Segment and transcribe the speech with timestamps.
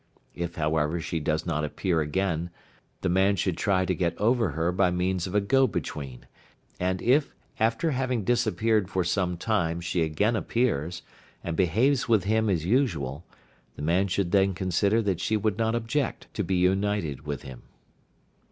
[0.33, 2.49] If however she does not appear again,
[3.01, 6.25] the man should try to get over her by means of a go between;
[6.79, 11.03] and if, after having disappeared for some time she again appears,
[11.43, 13.23] and behaves with him as usual,
[13.75, 17.61] the man should then consider that she would not object to be united with him.